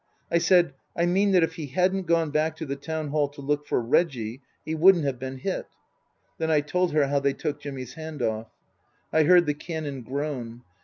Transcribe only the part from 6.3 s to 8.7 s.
Then I told her how they took Jimmy's hand off.